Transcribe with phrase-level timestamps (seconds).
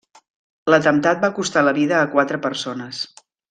[0.73, 3.05] L'atemptat va costar la vida a quatre persones.